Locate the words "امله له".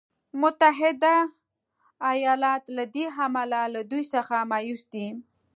3.25-3.81